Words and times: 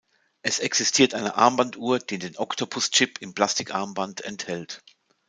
Es 0.41 0.57
existiert 0.57 1.13
eine 1.13 1.35
Armbanduhr, 1.35 1.99
die 1.99 2.17
den 2.17 2.35
Octopus-Chip 2.35 3.21
im 3.21 3.35
Plastik-Armband 3.35 4.21
enthält. 4.21 4.81